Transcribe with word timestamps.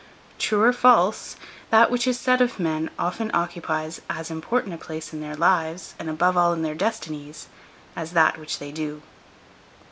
True 0.39 0.63
or 0.63 0.73
false, 0.73 1.35
that 1.69 1.91
which 1.91 2.07
is 2.07 2.19
said 2.19 2.41
of 2.41 2.59
men 2.59 2.89
often 2.97 3.29
occupies 3.35 4.01
as 4.09 4.31
important 4.31 4.73
a 4.73 4.77
place 4.79 5.13
in 5.13 5.21
their 5.21 5.35
lives, 5.35 5.93
and 5.99 6.09
above 6.09 6.35
all 6.35 6.53
in 6.53 6.63
their 6.63 6.73
destinies, 6.73 7.45
as 7.95 8.13
that 8.13 8.39
which 8.39 8.57
they 8.57 8.71
do. 8.71 9.03